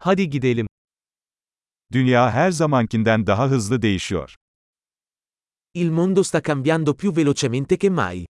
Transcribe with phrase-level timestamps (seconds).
[0.00, 0.66] Hadi gidelim.
[1.92, 4.34] Dünya her zamankinden daha hızlı değişiyor.
[5.74, 8.26] Il mondo sta cambiando più velocemente che mai.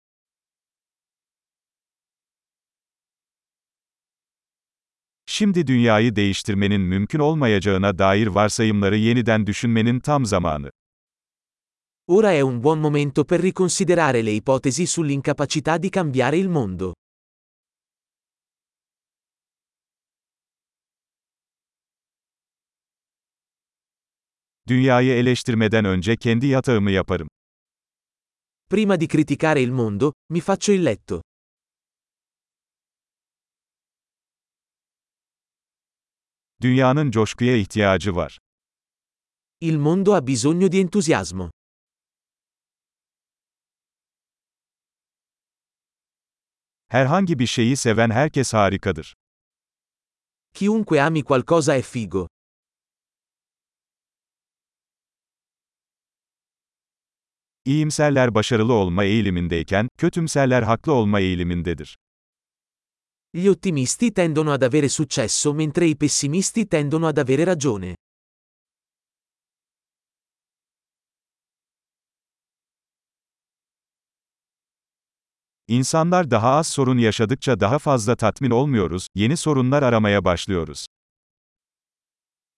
[5.27, 10.71] Şimdi dünyayı değiştirmenin mümkün olmayacağına dair varsayımları yeniden düşünmenin tam zamanı.
[12.07, 16.95] Ora è un buon momento per riconsiderare le ipotesi sull'incapacità di cambiare il mondo.
[24.73, 27.29] Dünyayı eleştirmeden önce kendi yatağımı yaparım.
[28.71, 31.23] Prima di criticare il mondo, mi faccio il letto.
[36.63, 38.39] Dünyanın coşkuya ihtiyacı var.
[39.61, 41.51] Il mondo ha bisogno di entusiasmo.
[46.89, 49.15] Herhangi bir şeyi seven herkes harikadır.
[50.55, 52.32] Chiunque ami qualcosa è figo.
[57.65, 61.99] İyimserler başarılı olma eğilimindeyken, kötümserler haklı olma eğilimindedir.
[63.35, 67.97] Gli ottimisti tendono ad avere successo mentre i pessimisti tendono ad avere ragione.
[75.69, 80.87] İnsanlar daha az sorun yaşadıkça daha fazla tatmin olmuyoruz, yeni sorunlar aramaya başlıyoruz.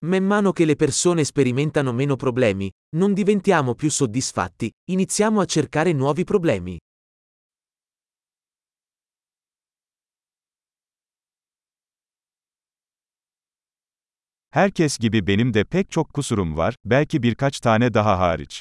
[0.07, 5.93] Man mano che le persone sperimentano meno problemi, non diventiamo più soddisfatti, iniziamo a cercare
[5.93, 6.77] nuovi problemi.
[14.55, 18.61] Herkes gibi benim de pek çok kusurum var, belki birkaç tane daha hariç.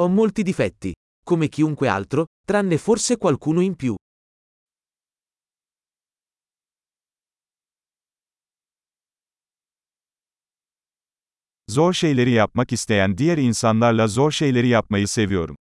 [0.00, 0.92] Ho molti difetti,
[1.24, 3.96] come chiunque altro, tranne forse qualcuno in più.
[11.76, 15.56] Zor şeyleri yapmak isteyen diğer insanlarla zor şeyleri yapmayı seviyorum.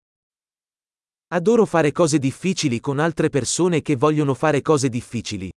[1.31, 5.51] Adoro fare cose difficili con altre persone che vogliono fare cose difficili.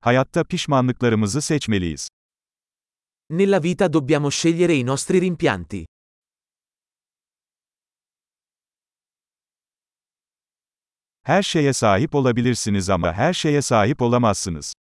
[0.00, 2.08] Hayatta pişmanlıklarımızı seçmeliyiz.
[3.30, 5.84] Nella vita dobbiamo scegliere i nostri rimpianti.
[11.24, 14.74] Her şeye sahip olabilirsiniz ama her şeye sahip olamazsınız.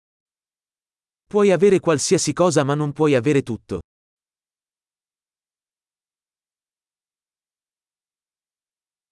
[1.30, 3.80] Puoi avere qualsiasi cosa ma non puoi avere tutto.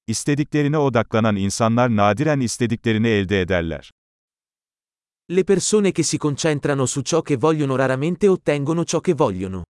[0.07, 3.91] İstediklerine odaklanan insanlar nadiren istediklerini elde ederler.
[5.31, 9.63] Le persone che si concentrano su ciò che vogliono raramente ottengono ciò che vogliono.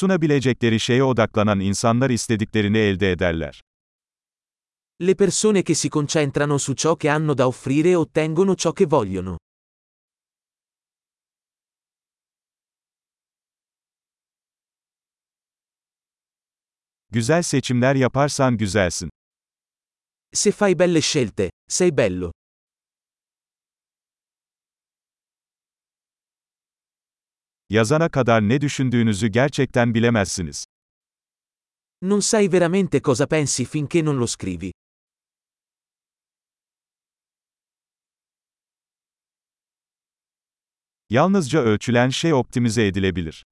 [0.00, 3.60] Sunabilecekleri şeye odaklanan insanlar istediklerini elde ederler.
[5.02, 9.36] Le persone che si concentrano su ciò che hanno da offrire ottengono ciò che vogliono.
[17.12, 19.08] Güzel seçimler yaparsan güzelsin.
[20.34, 22.30] Se fai belle scelte, sei bello.
[27.70, 30.64] Yazana kadar ne düşündüğünüzü gerçekten bilemezsiniz.
[32.02, 34.72] Non sai veramente cosa pensi finché non lo scrivi.
[41.10, 43.42] Yalnızca ölçülen şey optimize edilebilir.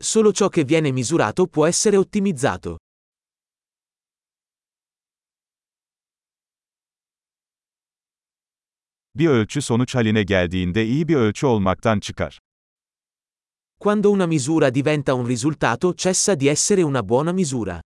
[0.00, 2.78] Solo ciò che viene misurato può essere ottimizzato.
[9.14, 12.38] Bir ölçü sonuç haline geldiğinde iyi bir ölçü olmaktan çıkar.
[13.80, 17.80] Quando una misura diventa un risultato cessa di essere una buona misura.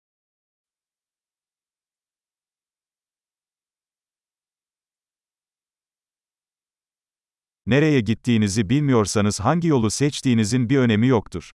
[7.65, 11.51] Nereye gittiğinizi bilmiyorsanız hangi yolu seçtiğinizin bir önemi yoktur.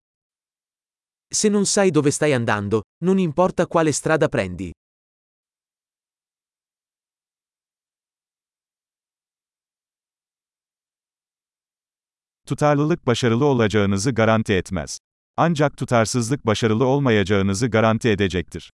[1.32, 4.72] Se non sai dove stai andando, non importa quale strada prendi.
[12.52, 14.98] Tutarlılık başarılı olacağınızı garanti etmez.
[15.36, 18.72] Ancak tutarsızlık başarılı olmayacağınızı garanti edecektir.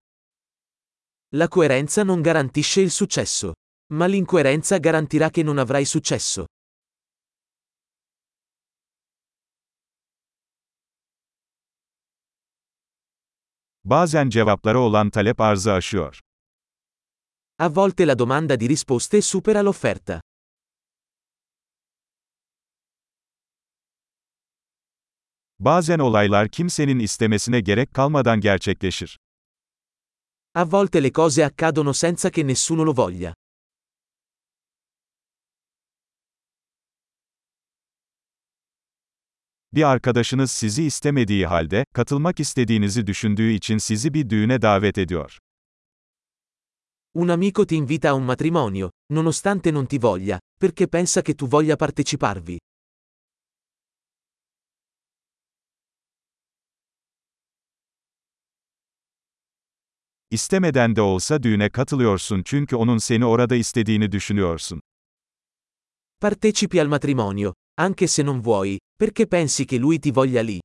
[1.35, 3.55] La coerenza non garantisce il successo.
[3.91, 6.47] Ma l'incoerenza garantirà che non avrai successo.
[13.85, 16.21] Bazen cevaplara olan talep arzı aşıyor.
[17.59, 20.26] A volte la domanda di risposte supera l'offerta.
[25.59, 29.19] Bazen olaylar kimsenin istemesine gerek kalmadan gerçekleşir.
[30.55, 33.35] A volte le cose accadono senza che nessuno lo voglia.
[39.73, 45.39] Bir arkadaşınız sizi istemediği halde, katılmak istediğinizi düşündüğü için sizi bir düğüne davet ediyor.
[47.15, 51.47] Un amico ti invita a un matrimonio, nonostante non ti voglia, perché pensa che tu
[51.53, 52.59] voglia parteciparvi.
[60.31, 64.81] İstemeden de olsa düğüne katılıyorsun çünkü onun seni orada istediğini düşünüyorsun.
[66.21, 70.61] Partecipi al matrimonio, anche se non vuoi, perché pensi che lui ti voglia lì.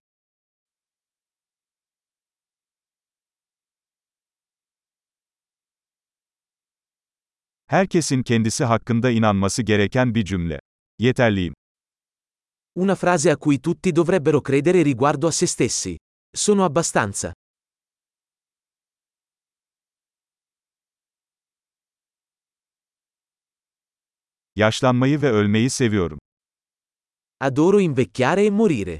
[7.67, 10.59] Herkesin kendisi hakkında inanması gereken bir cümle.
[10.99, 11.53] Yeterliyim.
[12.75, 15.97] Una frase a cui tutti dovrebbero credere riguardo a se stessi.
[16.35, 17.33] Sono abbastanza.
[24.61, 26.19] Yaşlanmayı ve ölmeyi seviyorum.
[27.39, 28.99] Adoro invecchiare e morire.